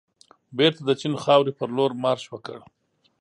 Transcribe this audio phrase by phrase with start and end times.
[0.57, 2.59] بېرته د چین خاورې پرلور مارش وکړ.